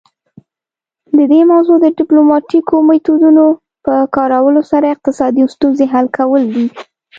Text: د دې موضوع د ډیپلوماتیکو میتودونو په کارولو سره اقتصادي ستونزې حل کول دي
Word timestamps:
د 1.17 1.19
دې 1.31 1.41
موضوع 1.51 1.77
د 1.81 1.85
ډیپلوماتیکو 1.99 2.75
میتودونو 2.89 3.45
په 3.85 3.93
کارولو 4.15 4.61
سره 4.71 4.85
اقتصادي 4.95 5.43
ستونزې 5.55 5.85
حل 5.93 6.05
کول 6.17 6.43
دي 6.55 6.65